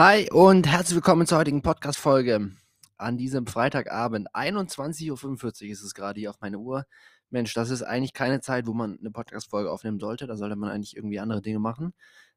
Hi 0.00 0.28
und 0.30 0.68
herzlich 0.68 0.94
willkommen 0.94 1.26
zur 1.26 1.38
heutigen 1.38 1.60
Podcast-Folge. 1.60 2.52
An 2.98 3.16
diesem 3.16 3.48
Freitagabend, 3.48 4.32
21.45 4.32 5.64
Uhr 5.64 5.72
ist 5.72 5.82
es 5.82 5.92
gerade 5.92 6.20
hier 6.20 6.30
auf 6.30 6.40
meine 6.40 6.60
Uhr. 6.60 6.86
Mensch, 7.30 7.52
das 7.52 7.70
ist 7.70 7.82
eigentlich 7.82 8.12
keine 8.12 8.40
Zeit, 8.40 8.68
wo 8.68 8.74
man 8.74 8.96
eine 9.00 9.10
Podcast-Folge 9.10 9.72
aufnehmen 9.72 9.98
sollte. 9.98 10.28
Da 10.28 10.36
sollte 10.36 10.54
man 10.54 10.70
eigentlich 10.70 10.94
irgendwie 10.94 11.18
andere 11.18 11.42
Dinge 11.42 11.58
machen. 11.58 11.94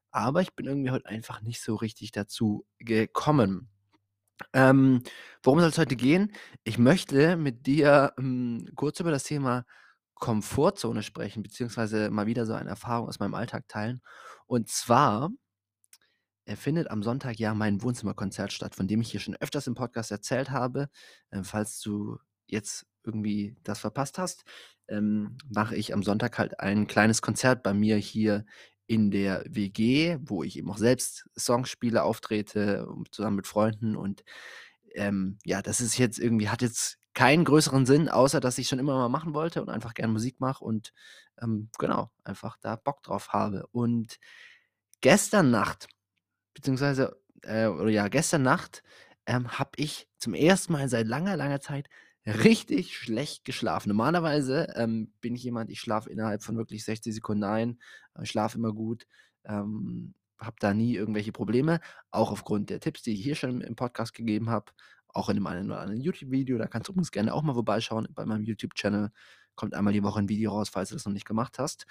Aber 0.10 0.42
ich 0.42 0.55
bin 0.55 0.66
irgendwie 0.66 0.89
heute 0.89 1.05
einfach 1.05 1.44
nicht 1.44 1.62
so 1.62 1.76
richtig 1.76 2.12
dazu 2.12 2.66
gekommen. 2.79 3.69
Ähm, 4.53 5.03
worum 5.43 5.59
soll 5.59 5.69
es 5.69 5.78
heute 5.78 5.96
gehen? 5.96 6.33
Ich 6.63 6.79
möchte 6.79 7.37
mit 7.37 7.67
dir 7.67 8.13
ähm, 8.17 8.69
kurz 8.75 8.99
über 8.99 9.12
das 9.12 9.23
Thema 9.23 9.67
Komfortzone 10.15 11.03
sprechen, 11.03 11.43
beziehungsweise 11.43 12.09
mal 12.09 12.25
wieder 12.25 12.47
so 12.47 12.53
eine 12.53 12.71
Erfahrung 12.71 13.07
aus 13.07 13.19
meinem 13.19 13.35
Alltag 13.35 13.67
teilen. 13.67 14.01
Und 14.47 14.67
zwar 14.67 15.29
findet 16.58 16.90
am 16.90 17.04
Sonntag 17.04 17.40
ja 17.40 17.54
mein 17.54 17.81
Wohnzimmerkonzert 17.81 18.52
statt, 18.52 18.75
von 18.75 18.88
dem 18.88 19.02
ich 19.02 19.12
hier 19.12 19.20
schon 19.20 19.35
öfters 19.35 19.67
im 19.67 19.75
Podcast 19.75 20.12
erzählt 20.12 20.52
habe. 20.52 20.89
Ähm, 21.31 21.44
falls 21.44 21.80
du 21.81 22.17
jetzt 22.48 22.85
irgendwie 23.03 23.55
das 23.63 23.80
verpasst 23.80 24.17
hast, 24.17 24.44
ähm, 24.88 25.38
mache 25.49 25.75
ich 25.75 25.94
am 25.94 26.03
Sonntag 26.03 26.38
halt 26.38 26.59
ein 26.59 26.88
kleines 26.88 27.22
Konzert 27.22 27.63
bei 27.63 27.73
mir 27.73 27.98
hier 27.98 28.45
in 28.88 29.09
der 29.09 29.45
WG, 29.48 30.17
wo 30.22 30.44
ich 30.44 30.58
eben 30.58 30.70
auch 30.70 30.77
selbst 30.77 31.30
Songs 31.38 31.70
spiele, 31.70 32.03
auftrete, 32.03 32.88
zusammen 33.11 33.38
mit 33.38 33.47
Freunden. 33.47 33.95
Und 33.95 34.23
ähm, 34.95 35.39
ja, 35.45 35.61
das 35.61 35.80
ist 35.81 35.97
jetzt 35.97 36.20
irgendwie, 36.20 36.49
hat 36.49 36.61
jetzt 36.61 36.97
keinen 37.13 37.45
größeren 37.45 37.86
Sinn, 37.86 38.09
außer 38.09 38.39
dass 38.39 38.58
ich 38.58 38.67
schon 38.67 38.80
immer 38.80 38.95
mal 38.95 39.09
machen 39.09 39.33
wollte 39.33 39.61
und 39.61 39.70
einfach 39.70 39.94
gerne 39.94 40.13
Musik 40.13 40.39
mache 40.39 40.63
und 40.63 40.94
ähm, 41.41 41.70
genau, 41.77 42.11
einfach 42.23 42.58
da 42.61 42.75
Bock 42.75 43.03
drauf 43.03 43.30
habe. 43.30 43.66
Und 43.72 44.17
gestern 45.02 45.52
Nacht, 45.52 45.88
beziehungsweise, 46.53 47.17
äh, 47.43 47.67
oder 47.67 47.89
ja, 47.89 48.07
gestern 48.07 48.43
Nacht 48.43 48.83
ähm, 49.25 49.59
habe 49.59 49.71
ich 49.77 50.07
zum 50.17 50.33
ersten 50.33 50.73
Mal 50.73 50.89
seit 50.89 51.08
langer, 51.08 51.38
langer 51.38 51.61
Zeit 51.61 51.89
richtig 52.25 52.95
schlecht 52.95 53.45
geschlafen. 53.45 53.89
Normalerweise 53.89 54.73
ähm, 54.75 55.11
bin 55.21 55.35
ich 55.35 55.43
jemand, 55.43 55.69
ich 55.71 55.80
schlafe 55.80 56.09
innerhalb 56.09 56.43
von 56.43 56.58
wirklich 56.58 56.85
60 56.85 57.16
Sekunden 57.16 57.43
ein, 57.43 57.80
äh, 58.16 58.25
schlafe 58.25 58.58
immer 58.58 58.73
gut, 58.73 59.08
ähm, 59.45 60.13
habe 60.38 60.55
da 60.59 60.73
nie 60.73 60.95
irgendwelche 60.95 61.31
Probleme, 61.31 61.80
auch 62.11 62.31
aufgrund 62.31 62.69
der 62.69 62.80
Tipps, 62.80 63.02
die 63.03 63.13
ich 63.13 63.23
hier 63.23 63.36
schon 63.36 63.61
im 63.61 63.75
Podcast 63.75 64.13
gegeben 64.13 64.49
habe, 64.49 64.71
auch 65.09 65.30
in 65.30 65.36
dem 65.36 65.47
einen 65.47 65.69
oder 65.71 65.81
anderen 65.81 66.02
YouTube-Video. 66.02 66.58
Da 66.58 66.67
kannst 66.67 66.88
du 66.88 66.93
übrigens 66.93 67.11
gerne 67.11 67.33
auch 67.33 67.43
mal 67.43 67.53
vorbeischauen 67.53 68.08
bei 68.11 68.25
meinem 68.25 68.43
YouTube-Channel. 68.43 69.11
Kommt 69.55 69.73
einmal 69.73 69.94
die 69.94 70.03
Woche 70.03 70.19
ein 70.19 70.30
Video 70.30 70.52
raus, 70.52 70.69
falls 70.69 70.89
du 70.89 70.95
das 70.95 71.05
noch 71.05 71.13
nicht 71.13 71.25
gemacht 71.25 71.59
hast. 71.59 71.85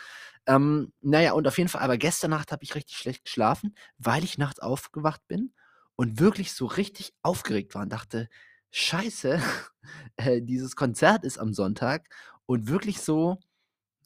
Ähm, 0.47 0.93
naja, 1.01 1.33
und 1.33 1.47
auf 1.47 1.59
jeden 1.59 1.69
Fall, 1.69 1.83
aber 1.83 1.99
gestern 1.99 2.31
Nacht 2.31 2.53
habe 2.53 2.65
ich 2.65 2.75
richtig 2.75 2.97
schlecht 2.97 3.25
geschlafen, 3.25 3.75
weil 3.99 4.25
ich 4.25 4.39
nachts 4.39 4.61
aufgewacht 4.61 5.27
bin 5.29 5.53
und 5.97 6.19
wirklich 6.21 6.53
so 6.53 6.67
richtig 6.67 7.13
aufgeregt 7.23 7.75
war 7.75 7.83
und 7.83 7.93
dachte, 7.93 8.29
scheiße, 8.71 9.41
äh, 10.17 10.43
dieses 10.43 10.77
Konzert 10.77 11.25
ist 11.25 11.39
am 11.39 11.55
Sonntag 11.55 12.09
und 12.47 12.69
wirklich 12.69 13.01
so, 13.01 13.39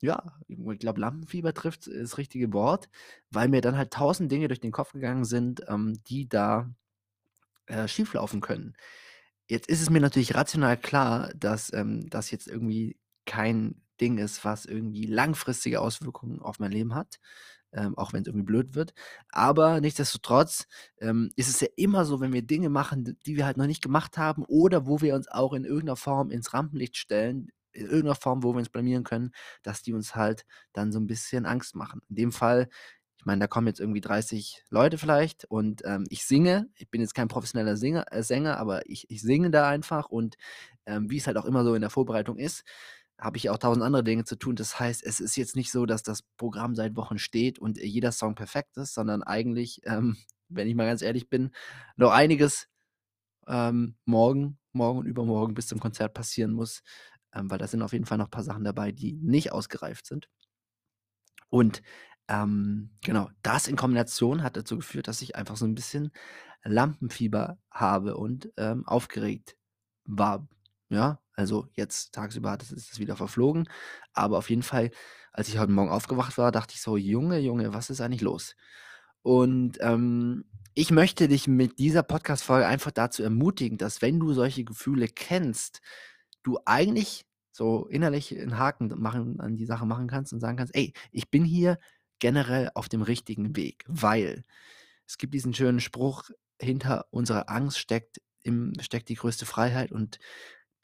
ja, 0.00 0.38
ich 0.48 0.78
glaube, 0.78 1.00
Lampenfieber 1.00 1.54
trifft 1.54 1.86
das 1.88 2.18
richtige 2.18 2.52
Wort, 2.52 2.88
weil 3.30 3.48
mir 3.48 3.60
dann 3.60 3.76
halt 3.76 3.92
tausend 3.92 4.30
Dinge 4.32 4.48
durch 4.48 4.60
den 4.60 4.72
Kopf 4.72 4.92
gegangen 4.92 5.24
sind, 5.24 5.62
ähm, 5.68 6.00
die 6.06 6.28
da 6.28 6.70
äh, 7.66 7.88
schieflaufen 7.88 8.40
können. 8.40 8.74
Jetzt 9.48 9.68
ist 9.68 9.82
es 9.82 9.90
mir 9.90 10.00
natürlich 10.00 10.34
rational 10.34 10.76
klar, 10.78 11.30
dass 11.34 11.72
ähm, 11.72 12.08
das 12.10 12.30
jetzt 12.30 12.48
irgendwie 12.48 12.96
kein 13.26 13.80
Ding 14.00 14.18
ist, 14.18 14.44
was 14.44 14.66
irgendwie 14.66 15.06
langfristige 15.06 15.80
Auswirkungen 15.80 16.40
auf 16.40 16.58
mein 16.58 16.72
Leben 16.72 16.94
hat, 16.94 17.20
ähm, 17.72 17.96
auch 17.96 18.12
wenn 18.12 18.22
es 18.22 18.28
irgendwie 18.28 18.46
blöd 18.46 18.74
wird. 18.74 18.94
Aber 19.30 19.80
nichtsdestotrotz 19.80 20.66
ähm, 21.00 21.30
ist 21.36 21.48
es 21.48 21.60
ja 21.60 21.68
immer 21.76 22.04
so, 22.04 22.20
wenn 22.20 22.32
wir 22.32 22.42
Dinge 22.42 22.70
machen, 22.70 23.16
die 23.26 23.36
wir 23.36 23.46
halt 23.46 23.56
noch 23.56 23.66
nicht 23.66 23.82
gemacht 23.82 24.18
haben 24.18 24.44
oder 24.46 24.86
wo 24.86 25.00
wir 25.00 25.14
uns 25.14 25.28
auch 25.28 25.52
in 25.52 25.64
irgendeiner 25.64 25.96
Form 25.96 26.30
ins 26.30 26.52
Rampenlicht 26.54 26.96
stellen, 26.96 27.48
in 27.72 27.86
irgendeiner 27.86 28.14
Form, 28.14 28.42
wo 28.42 28.52
wir 28.52 28.58
uns 28.58 28.68
blamieren 28.68 29.04
können, 29.04 29.32
dass 29.62 29.82
die 29.82 29.92
uns 29.92 30.14
halt 30.14 30.44
dann 30.72 30.92
so 30.92 31.00
ein 31.00 31.06
bisschen 31.06 31.46
Angst 31.46 31.74
machen. 31.74 32.02
In 32.08 32.16
dem 32.16 32.32
Fall 32.32 32.68
ich 33.24 33.26
meine, 33.26 33.40
da 33.40 33.46
kommen 33.46 33.68
jetzt 33.68 33.80
irgendwie 33.80 34.02
30 34.02 34.64
Leute 34.68 34.98
vielleicht 34.98 35.46
und 35.46 35.80
ähm, 35.86 36.04
ich 36.10 36.26
singe. 36.26 36.68
Ich 36.76 36.90
bin 36.90 37.00
jetzt 37.00 37.14
kein 37.14 37.26
professioneller 37.26 37.78
Singer, 37.78 38.04
äh, 38.10 38.22
Sänger, 38.22 38.58
aber 38.58 38.86
ich, 38.86 39.08
ich 39.08 39.22
singe 39.22 39.50
da 39.50 39.66
einfach 39.66 40.10
und 40.10 40.36
ähm, 40.84 41.10
wie 41.10 41.16
es 41.16 41.26
halt 41.26 41.38
auch 41.38 41.46
immer 41.46 41.64
so 41.64 41.74
in 41.74 41.80
der 41.80 41.88
Vorbereitung 41.88 42.36
ist, 42.36 42.64
habe 43.18 43.36
ich 43.36 43.50
auch 43.50 43.58
tausend 43.58 43.84
andere 43.84 44.04
Dinge 44.04 44.24
zu 44.24 44.36
tun. 44.36 44.56
Das 44.56 44.78
heißt, 44.80 45.04
es 45.04 45.20
ist 45.20 45.36
jetzt 45.36 45.56
nicht 45.56 45.70
so, 45.70 45.86
dass 45.86 46.02
das 46.02 46.22
Programm 46.36 46.74
seit 46.74 46.96
Wochen 46.96 47.18
steht 47.18 47.58
und 47.58 47.78
jeder 47.78 48.12
Song 48.12 48.34
perfekt 48.34 48.76
ist, 48.76 48.94
sondern 48.94 49.22
eigentlich, 49.22 49.80
ähm, 49.84 50.16
wenn 50.48 50.68
ich 50.68 50.74
mal 50.74 50.86
ganz 50.86 51.02
ehrlich 51.02 51.28
bin, 51.28 51.52
noch 51.96 52.10
einiges 52.12 52.68
ähm, 53.48 53.96
morgen, 54.04 54.58
morgen 54.72 55.00
und 55.00 55.06
übermorgen 55.06 55.54
bis 55.54 55.66
zum 55.68 55.80
Konzert 55.80 56.14
passieren 56.14 56.52
muss, 56.52 56.82
ähm, 57.34 57.50
weil 57.50 57.58
da 57.58 57.66
sind 57.68 57.82
auf 57.82 57.92
jeden 57.92 58.06
Fall 58.06 58.18
noch 58.18 58.26
ein 58.26 58.30
paar 58.30 58.44
Sachen 58.44 58.64
dabei, 58.64 58.92
die 58.92 59.14
nicht 59.14 59.52
ausgereift 59.52 60.06
sind. 60.06 60.28
Und 61.50 61.82
ähm, 62.28 62.90
genau, 63.02 63.30
das 63.42 63.68
in 63.68 63.76
Kombination 63.76 64.42
hat 64.42 64.56
dazu 64.56 64.76
geführt, 64.76 65.08
dass 65.08 65.22
ich 65.22 65.36
einfach 65.36 65.56
so 65.56 65.66
ein 65.66 65.74
bisschen 65.74 66.10
Lampenfieber 66.64 67.58
habe 67.70 68.16
und, 68.16 68.50
ähm, 68.56 68.86
aufgeregt 68.86 69.56
war. 70.04 70.48
Ja, 70.90 71.20
also 71.34 71.68
jetzt 71.74 72.14
tagsüber 72.14 72.50
hat 72.52 72.62
es 72.62 72.72
ist 72.72 72.92
es 72.92 72.98
wieder 73.00 73.16
verflogen, 73.16 73.68
aber 74.14 74.38
auf 74.38 74.50
jeden 74.50 74.62
Fall, 74.62 74.90
als 75.32 75.48
ich 75.48 75.58
heute 75.58 75.72
Morgen 75.72 75.90
aufgewacht 75.90 76.38
war, 76.38 76.52
dachte 76.52 76.74
ich 76.74 76.82
so: 76.82 76.96
„Junge, 76.96 77.38
Junge, 77.40 77.74
was 77.74 77.90
ist 77.90 78.00
eigentlich 78.00 78.22
los?“ 78.22 78.56
Und, 79.22 79.78
ähm, 79.80 80.44
ich 80.74 80.90
möchte 80.90 81.28
dich 81.28 81.46
mit 81.48 81.78
dieser 81.78 82.02
Podcast-Folge 82.02 82.66
einfach 82.66 82.90
dazu 82.90 83.22
ermutigen, 83.22 83.78
dass 83.78 84.02
wenn 84.02 84.18
du 84.20 84.32
solche 84.32 84.64
Gefühle 84.64 85.06
kennst, 85.08 85.80
du 86.42 86.58
eigentlich 86.66 87.26
so 87.52 87.86
innerlich 87.88 88.32
'n 88.32 88.58
Haken 88.58 88.88
machen 89.00 89.40
an 89.40 89.56
die 89.56 89.66
Sache 89.66 89.86
machen 89.86 90.08
kannst 90.08 90.32
und 90.32 90.40
sagen 90.40 90.56
kannst: 90.58 90.74
„Ey, 90.74 90.92
ich 91.12 91.30
bin 91.30 91.44
hier 91.44 91.78
generell 92.20 92.70
auf 92.74 92.88
dem 92.88 93.02
richtigen 93.02 93.56
Weg, 93.56 93.84
weil 93.88 94.44
es 95.06 95.18
gibt 95.18 95.34
diesen 95.34 95.54
schönen 95.54 95.80
Spruch, 95.80 96.30
hinter 96.60 97.06
unserer 97.10 97.50
Angst 97.50 97.78
steckt, 97.78 98.20
im, 98.44 98.72
steckt 98.80 99.08
die 99.08 99.16
größte 99.16 99.46
Freiheit 99.46 99.92
und 99.92 100.18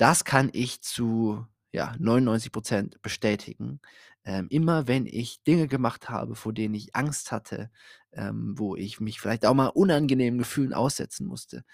das 0.00 0.24
kann 0.24 0.50
ich 0.52 0.82
zu 0.82 1.46
ja, 1.72 1.94
99 1.98 2.52
Prozent 2.52 3.02
bestätigen. 3.02 3.80
Ähm, 4.24 4.48
immer 4.50 4.88
wenn 4.88 5.06
ich 5.06 5.42
Dinge 5.44 5.68
gemacht 5.68 6.10
habe, 6.10 6.34
vor 6.36 6.52
denen 6.52 6.74
ich 6.74 6.94
Angst 6.96 7.32
hatte, 7.32 7.70
ähm, 8.12 8.54
wo 8.58 8.76
ich 8.76 9.00
mich 9.00 9.20
vielleicht 9.20 9.46
auch 9.46 9.54
mal 9.54 9.68
unangenehmen 9.68 10.38
Gefühlen 10.38 10.74
aussetzen 10.74 11.26
musste, 11.26 11.64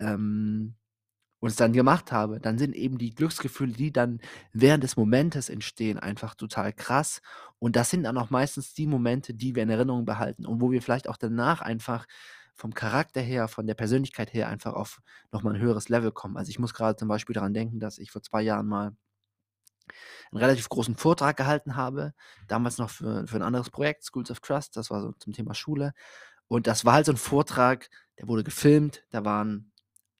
ähm, 0.00 0.76
und 1.40 1.48
es 1.50 1.56
dann 1.56 1.72
gemacht 1.72 2.12
habe, 2.12 2.38
dann 2.40 2.58
sind 2.58 2.74
eben 2.76 2.98
die 2.98 3.14
Glücksgefühle, 3.14 3.72
die 3.72 3.92
dann 3.92 4.20
während 4.52 4.84
des 4.84 4.96
Momentes 4.96 5.48
entstehen, 5.48 5.98
einfach 5.98 6.34
total 6.34 6.72
krass. 6.72 7.22
Und 7.58 7.76
das 7.76 7.90
sind 7.90 8.04
dann 8.04 8.18
auch 8.18 8.30
meistens 8.30 8.74
die 8.74 8.86
Momente, 8.86 9.34
die 9.34 9.54
wir 9.54 9.62
in 9.62 9.70
Erinnerung 9.70 10.04
behalten 10.04 10.46
und 10.46 10.60
wo 10.60 10.70
wir 10.70 10.82
vielleicht 10.82 11.08
auch 11.08 11.16
danach 11.16 11.62
einfach 11.62 12.06
vom 12.60 12.74
Charakter 12.74 13.20
her, 13.20 13.48
von 13.48 13.66
der 13.66 13.74
Persönlichkeit 13.74 14.32
her 14.34 14.48
einfach 14.48 14.74
auf 14.74 15.00
nochmal 15.32 15.54
ein 15.54 15.60
höheres 15.60 15.88
Level 15.88 16.12
kommen. 16.12 16.36
Also 16.36 16.50
ich 16.50 16.58
muss 16.58 16.74
gerade 16.74 16.96
zum 16.96 17.08
Beispiel 17.08 17.34
daran 17.34 17.54
denken, 17.54 17.80
dass 17.80 17.98
ich 17.98 18.10
vor 18.10 18.22
zwei 18.22 18.42
Jahren 18.42 18.66
mal 18.66 18.96
einen 20.30 20.40
relativ 20.40 20.68
großen 20.68 20.94
Vortrag 20.96 21.36
gehalten 21.36 21.74
habe, 21.74 22.12
damals 22.48 22.78
noch 22.78 22.90
für, 22.90 23.26
für 23.26 23.36
ein 23.36 23.42
anderes 23.42 23.70
Projekt, 23.70 24.04
Schools 24.04 24.30
of 24.30 24.40
Trust, 24.40 24.76
das 24.76 24.90
war 24.90 25.00
so 25.02 25.12
zum 25.12 25.32
Thema 25.32 25.54
Schule. 25.54 25.92
Und 26.48 26.66
das 26.66 26.84
war 26.84 26.94
halt 26.94 27.06
so 27.06 27.12
ein 27.12 27.16
Vortrag, 27.16 27.88
der 28.18 28.28
wurde 28.28 28.44
gefilmt, 28.44 29.04
da 29.10 29.24
waren 29.24 29.70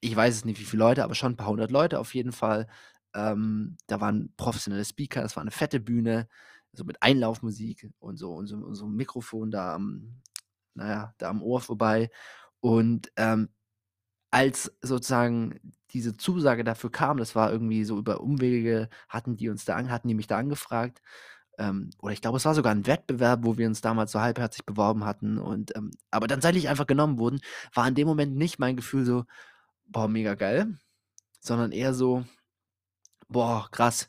ich 0.01 0.15
weiß 0.15 0.35
es 0.35 0.45
nicht, 0.45 0.59
wie 0.59 0.65
viele 0.65 0.79
Leute, 0.83 1.03
aber 1.03 1.15
schon 1.15 1.33
ein 1.33 1.37
paar 1.37 1.47
hundert 1.47 1.71
Leute 1.71 1.99
auf 1.99 2.13
jeden 2.15 2.31
Fall. 2.31 2.67
Ähm, 3.13 3.77
da 3.87 4.01
waren 4.01 4.33
professionelle 4.35 4.85
Speaker, 4.85 5.21
das 5.21 5.35
war 5.35 5.41
eine 5.41 5.51
fette 5.51 5.79
Bühne, 5.79 6.27
so 6.73 6.83
mit 6.85 7.01
Einlaufmusik 7.01 7.91
und 7.99 8.17
so 8.17 8.33
und 8.33 8.47
so, 8.47 8.55
und 8.57 8.75
so 8.75 8.87
ein 8.87 8.95
Mikrofon 8.95 9.51
da 9.51 9.75
am, 9.75 10.21
naja, 10.73 11.13
da 11.17 11.29
am 11.29 11.43
Ohr 11.43 11.61
vorbei. 11.61 12.09
Und 12.59 13.11
ähm, 13.17 13.49
als 14.31 14.71
sozusagen 14.81 15.73
diese 15.91 16.15
Zusage 16.15 16.63
dafür 16.63 16.91
kam, 16.91 17.17
das 17.17 17.35
war 17.35 17.51
irgendwie 17.51 17.83
so 17.83 17.97
über 17.97 18.21
Umwege, 18.21 18.89
hatten 19.09 19.35
die 19.35 19.49
uns 19.49 19.65
da 19.65 19.75
an, 19.75 19.91
hatten 19.91 20.07
die 20.07 20.15
mich 20.15 20.27
da 20.27 20.37
angefragt. 20.37 21.01
Ähm, 21.57 21.91
oder 21.99 22.13
ich 22.13 22.21
glaube, 22.21 22.37
es 22.37 22.45
war 22.45 22.55
sogar 22.55 22.73
ein 22.73 22.87
Wettbewerb, 22.87 23.41
wo 23.43 23.57
wir 23.57 23.67
uns 23.67 23.81
damals 23.81 24.11
so 24.13 24.21
halbherzig 24.21 24.65
beworben 24.65 25.05
hatten. 25.05 25.37
Und 25.37 25.75
ähm, 25.75 25.91
aber 26.11 26.27
dann 26.27 26.41
seitlich 26.41 26.69
einfach 26.69 26.87
genommen 26.87 27.19
wurden, 27.19 27.41
war 27.73 27.87
in 27.87 27.95
dem 27.95 28.07
Moment 28.07 28.35
nicht 28.37 28.59
mein 28.59 28.77
Gefühl 28.77 29.05
so, 29.05 29.25
boah, 29.85 30.07
mega 30.07 30.35
geil, 30.35 30.77
sondern 31.41 31.71
eher 31.71 31.93
so, 31.93 32.25
boah, 33.27 33.67
krass, 33.71 34.07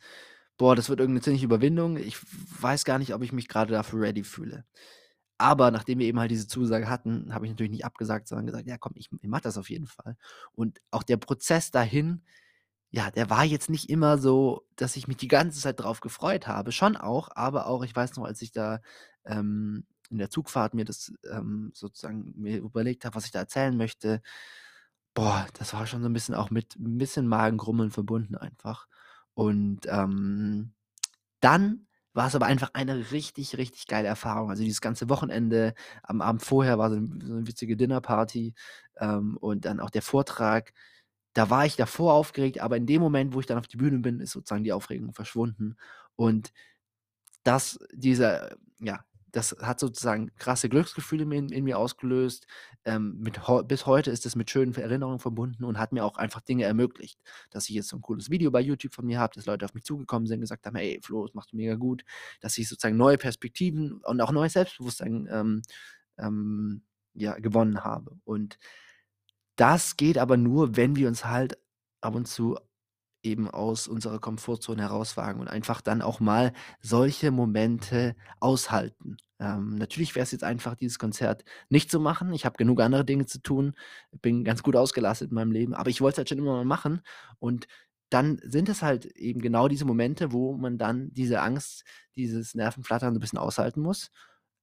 boah, 0.56 0.76
das 0.76 0.88
wird 0.88 1.00
irgendeine 1.00 1.22
ziemliche 1.22 1.46
Überwindung. 1.46 1.96
Ich 1.96 2.18
weiß 2.60 2.84
gar 2.84 2.98
nicht, 2.98 3.14
ob 3.14 3.22
ich 3.22 3.32
mich 3.32 3.48
gerade 3.48 3.72
dafür 3.72 4.02
ready 4.02 4.24
fühle. 4.24 4.64
Aber 5.42 5.70
nachdem 5.72 5.98
wir 6.00 6.06
eben 6.06 6.20
halt 6.20 6.30
diese 6.30 6.48
Zusage 6.48 6.88
hatten, 6.88 7.34
habe 7.34 7.46
ich 7.46 7.52
natürlich 7.52 7.72
nicht 7.72 7.84
abgesagt, 7.86 8.28
sondern 8.28 8.46
gesagt, 8.46 8.66
ja 8.68 8.78
komm, 8.78 8.92
ich, 8.96 9.10
ich 9.20 9.28
mache 9.28 9.42
das 9.42 9.58
auf 9.58 9.70
jeden 9.70 9.86
Fall. 9.88 10.16
Und 10.52 10.80
auch 10.90 11.02
der 11.02 11.16
Prozess 11.18 11.70
dahin, 11.72 12.22
ja, 12.90 13.10
der 13.10 13.30
war 13.30 13.44
jetzt 13.44 13.70
nicht 13.70 13.90
immer 13.90 14.18
so, 14.18 14.66
dass 14.76 14.96
ich 14.96 15.08
mich 15.08 15.16
die 15.18 15.28
ganze 15.28 15.60
Zeit 15.60 15.80
drauf 15.80 16.00
gefreut 16.00 16.46
habe. 16.48 16.72
Schon 16.72 16.96
auch, 16.96 17.30
aber 17.34 17.66
auch, 17.66 17.84
ich 17.84 17.96
weiß 17.96 18.16
noch, 18.16 18.24
als 18.24 18.42
ich 18.42 18.52
da 18.52 18.80
ähm, 19.24 19.86
in 20.10 20.18
der 20.18 20.30
Zugfahrt 20.30 20.74
mir 20.74 20.84
das 20.84 21.12
ähm, 21.30 21.70
sozusagen 21.74 22.32
mir 22.36 22.58
überlegt 22.58 23.04
habe, 23.06 23.14
was 23.16 23.24
ich 23.26 23.30
da 23.32 23.40
erzählen 23.40 23.76
möchte. 23.76 24.22
Boah, 25.14 25.46
das 25.58 25.74
war 25.74 25.86
schon 25.86 26.02
so 26.02 26.08
ein 26.08 26.12
bisschen 26.14 26.34
auch 26.34 26.50
mit 26.50 26.76
'n 26.76 26.98
bisschen 26.98 27.26
Magengrummeln 27.28 27.90
verbunden 27.90 28.36
einfach. 28.36 28.86
Und, 29.34 29.80
ähm, 29.88 30.72
dann 31.40 31.86
war 32.14 32.26
es 32.28 32.34
aber 32.34 32.46
einfach 32.46 32.70
eine 32.74 33.10
richtig, 33.12 33.56
richtig 33.58 33.86
geile 33.86 34.08
Erfahrung. 34.08 34.50
Also, 34.50 34.62
dieses 34.64 34.80
ganze 34.82 35.08
Wochenende, 35.08 35.74
am 36.02 36.20
Abend 36.22 36.42
vorher 36.42 36.78
war 36.78 36.90
so 36.90 36.96
'n 36.96 37.20
so 37.24 37.34
'ne 37.34 37.46
witzige 37.46 37.76
Dinnerparty, 37.76 38.54
ähm, 39.00 39.36
und 39.38 39.64
dann 39.66 39.80
auch 39.80 39.90
der 39.90 40.02
Vortrag. 40.02 40.72
Da 41.34 41.50
war 41.50 41.66
ich 41.66 41.76
davor 41.76 42.14
aufgeregt, 42.14 42.60
aber 42.60 42.76
in 42.78 42.86
dem 42.86 43.02
Moment, 43.02 43.34
wo 43.34 43.40
ich 43.40 43.46
dann 43.46 43.58
auf 43.58 43.68
die 43.68 43.76
Bühne 43.78 43.98
bin, 44.00 44.20
ist 44.20 44.32
sozusagen 44.32 44.64
die 44.64 44.72
Aufregung 44.74 45.14
verschwunden. 45.14 45.76
Und 46.16 46.52
das 47.44 47.78
dieser 47.94 48.56
ja, 48.80 49.04
das 49.32 49.56
hat 49.62 49.80
sozusagen 49.80 50.30
krasse 50.36 50.68
Glücksgefühle 50.68 51.24
in 51.36 51.48
in 51.50 51.64
mir 51.64 51.78
ausgelöst. 51.78 52.46
Ähm, 52.84 53.18
mit 53.20 53.40
bis 53.68 53.86
heute 53.86 54.10
ist 54.10 54.26
es 54.26 54.36
mit 54.36 54.50
schönen 54.50 54.74
Erinnerungen 54.74 55.18
verbunden 55.20 55.64
und 55.64 55.78
hat 55.78 55.92
mir 55.92 56.04
auch 56.04 56.16
einfach 56.18 56.40
Dinge 56.42 56.64
ermöglicht, 56.64 57.18
dass 57.50 57.68
ich 57.68 57.74
jetzt 57.76 57.88
so 57.88 57.96
'n 57.96 58.02
cooles 58.02 58.30
Video 58.30 58.50
bei 58.50 58.60
YouTube 58.60 58.94
von 58.94 59.06
mir 59.06 59.18
habe, 59.20 59.34
dass 59.34 59.46
Leute 59.46 59.64
auf 59.64 59.74
mich 59.74 59.84
zugekommen 59.84 60.26
sind, 60.28 60.40
gesagt 60.40 60.66
haben: 60.66 60.76
„Hey 60.76 61.00
Flo, 61.02 61.26
das 61.26 61.34
machst 61.34 61.52
du 61.52 61.56
mega 61.56 61.74
gut.“ 61.76 62.04
Dass 62.40 62.58
ich 62.58 62.68
sozusagen 62.68 62.96
neue 62.96 63.18
Perspektiven 63.18 63.94
und 64.04 64.20
auch 64.20 64.32
neues 64.32 64.52
Selbstbewusstsein, 64.54 65.28
ähm, 65.30 65.62
ähm, 66.18 66.82
ja, 67.14 67.34
gewonnen 67.38 67.84
habe. 67.84 68.16
Und 68.24 68.58
das 69.56 69.96
geht 69.96 70.18
aber 70.18 70.36
nur, 70.36 70.76
wenn 70.76 70.96
wir 70.96 71.08
uns 71.08 71.24
halt 71.24 71.58
ab 72.00 72.14
und 72.14 72.26
zu 72.26 72.58
eben 73.22 73.48
aus 73.50 73.88
unserer 73.88 74.18
Komfortzone 74.20 74.82
herauswagen 74.82 75.40
und 75.40 75.48
einfach 75.48 75.80
dann 75.80 76.02
auch 76.02 76.20
mal 76.20 76.52
solche 76.80 77.30
Momente 77.30 78.16
aushalten. 78.40 79.16
Ähm, 79.40 79.76
natürlich 79.76 80.14
wäre 80.14 80.24
es 80.24 80.32
jetzt 80.32 80.44
einfach, 80.44 80.74
dieses 80.76 80.98
Konzert 80.98 81.44
nicht 81.68 81.90
zu 81.90 82.00
machen. 82.00 82.32
Ich 82.32 82.44
habe 82.44 82.56
genug 82.56 82.80
andere 82.80 83.04
Dinge 83.04 83.26
zu 83.26 83.40
tun, 83.42 83.74
bin 84.22 84.44
ganz 84.44 84.62
gut 84.62 84.76
ausgelastet 84.76 85.30
in 85.30 85.34
meinem 85.34 85.52
Leben, 85.52 85.74
aber 85.74 85.90
ich 85.90 86.00
wollte 86.00 86.14
es 86.14 86.18
halt 86.18 86.28
schon 86.30 86.38
immer 86.38 86.52
mal 86.56 86.64
machen 86.64 87.02
und 87.38 87.66
dann 88.10 88.38
sind 88.44 88.68
es 88.68 88.82
halt 88.82 89.06
eben 89.06 89.40
genau 89.40 89.68
diese 89.68 89.86
Momente, 89.86 90.32
wo 90.32 90.54
man 90.56 90.76
dann 90.78 91.10
diese 91.14 91.40
Angst, 91.40 91.84
dieses 92.16 92.54
Nervenflattern 92.54 93.14
so 93.14 93.18
'n 93.18 93.20
bisschen 93.20 93.38
aushalten 93.38 93.80
muss. 93.80 94.10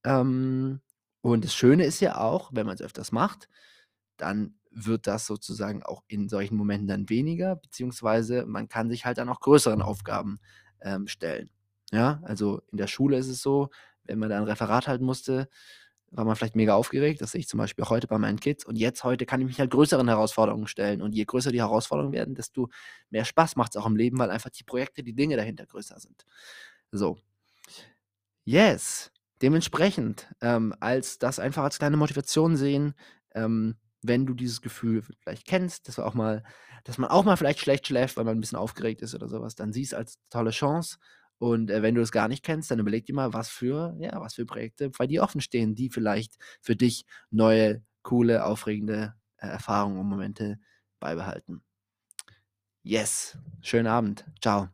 Ähm, 0.06 0.82
und 1.22 1.46
das 1.46 1.54
Schöne 1.56 1.86
ist 1.86 2.00
ja 2.02 2.18
auch, 2.20 2.52
wenn 2.54 2.68
man's 2.68 2.82
öfters 2.82 3.12
macht, 3.12 3.50
dann 4.18 4.59
wird 4.72 5.08
das 5.08 5.26
sozusagen 5.26 5.84
auch 5.84 6.04
in 6.08 6.30
solchen 6.30 6.56
Momenten 6.58 6.88
dann 6.88 7.10
weniger, 7.10 7.56
beziehungsweise 7.56 8.46
man 8.46 8.70
kann 8.70 8.90
sich 8.90 9.06
halt 9.06 9.18
dann 9.18 9.30
auch 9.30 9.40
größeren 9.42 9.82
Aufgaben, 9.82 10.40
ähm, 10.82 11.08
stellen. 11.08 11.50
Ja, 11.92 12.20
also 12.24 12.62
in 12.72 12.78
der 12.78 12.88
Schule 12.88 13.18
ist 13.18 13.28
es 13.30 13.42
so, 13.42 13.70
wenn 14.04 14.20
man 14.20 14.30
da 14.30 14.38
'n 14.40 14.44
Referat 14.46 14.88
halten 14.88 15.06
musste, 15.06 15.50
war 16.12 16.26
man 16.26 16.36
vielleicht 16.36 16.56
mega 16.56 16.74
aufgeregt. 16.76 17.22
Das 17.22 17.32
sehe 17.32 17.40
ich 17.42 17.48
zum 17.48 17.60
Beispiel 17.60 17.86
heute 17.86 18.08
bei 18.08 18.18
meinen 18.18 18.40
Kids. 18.40 18.66
Und 18.66 18.78
jetzt 18.78 19.04
heute 19.04 19.26
kann 19.28 19.42
ich 19.42 19.48
mich 19.48 19.60
halt 19.60 19.70
größeren 19.72 20.08
Herausforderungen 20.08 20.68
stellen. 20.68 21.02
Und 21.02 21.14
je 21.14 21.26
größer 21.26 21.52
die 21.52 21.60
Herausforderungen 21.62 22.14
werden, 22.14 22.34
desto 22.36 22.70
mehr 23.12 23.26
Spaß 23.26 23.56
macht's 23.58 23.78
auch 23.78 23.86
im 23.86 23.96
Leben, 23.96 24.18
weil 24.18 24.32
einfach 24.32 24.50
die 24.50 24.64
Projekte, 24.64 25.04
die 25.04 25.14
Dinge 25.14 25.38
dahinter 25.38 25.66
größer 25.68 26.00
sind. 26.00 26.26
So. 26.92 27.20
Yes, 28.48 29.12
dementsprechend, 29.42 30.28
ähm, 30.42 30.74
als 30.80 31.20
das 31.20 31.40
einfach 31.40 31.64
als 31.64 31.78
kleine 31.78 31.98
Motivation 31.98 32.56
sehen, 32.56 32.94
ähm, 33.36 33.76
wenn 34.02 34.26
du 34.26 34.34
dieses 34.34 34.62
Gefühl 34.62 35.04
vielleicht 35.22 35.46
kennst, 35.48 35.88
dass 35.88 36.00
auch 36.00 36.14
mal 36.14 36.44
dass 36.86 36.98
man 36.98 37.10
auch 37.10 37.26
mal 37.26 37.36
vielleicht 37.38 37.60
schlecht 37.60 37.88
schläft, 37.88 38.18
weil 38.18 38.24
man 38.26 38.38
'n 38.38 38.42
bisschen 38.42 38.58
aufgeregt 38.58 39.02
ist 39.02 39.16
oder 39.16 39.28
so 39.30 39.42
was, 39.42 39.56
dann 39.56 39.74
sieh's 39.74 39.94
als 39.94 40.18
tolle 40.30 40.52
Chance. 40.52 40.98
Und, 41.40 41.72
äh, 41.72 41.82
wenn 41.82 41.96
du 41.96 42.02
es 42.02 42.12
gar 42.12 42.28
nicht 42.28 42.44
kennst, 42.44 42.70
dann 42.72 42.80
überleg 42.80 43.06
dir 43.06 43.16
mal, 43.16 43.34
was 43.34 43.50
für 43.50 43.96
ja, 44.00 44.20
was 44.22 44.36
für 44.36 44.46
Projekte 44.46 44.90
bei 44.92 45.08
dir 45.08 45.24
offen 45.24 45.42
stehen, 45.42 45.76
die 45.76 45.90
vielleicht 45.90 46.38
für 46.62 46.76
dich 46.76 47.06
neue, 47.32 47.84
coole, 48.04 48.46
aufregende, 48.46 49.16
äh, 49.38 49.48
Erfahrungen 49.48 50.00
und 50.00 50.08
Momente 50.10 50.60
beibehalten. 51.00 51.62
Yes, 52.84 53.38
schönen 53.62 53.88
Abend. 53.88 54.26
Tschau. 54.42 54.70